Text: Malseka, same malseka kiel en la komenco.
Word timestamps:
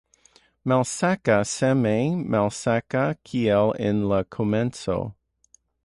Malseka, 0.71 1.35
same 1.57 2.25
malseka 2.35 3.03
kiel 3.29 3.75
en 3.91 4.05
la 4.15 4.23
komenco. 4.37 4.99